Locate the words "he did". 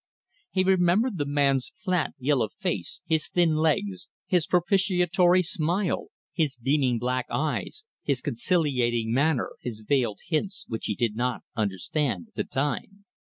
10.87-11.15